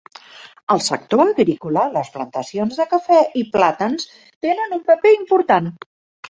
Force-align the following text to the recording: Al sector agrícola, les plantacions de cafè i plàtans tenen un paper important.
Al 0.75 0.79
sector 0.85 1.21
agrícola, 1.33 1.83
les 1.97 2.09
plantacions 2.15 2.79
de 2.79 2.87
cafè 2.95 3.19
i 3.43 3.45
plàtans 3.57 4.09
tenen 4.47 4.75
un 4.79 4.83
paper 4.89 5.13
important. 5.21 5.71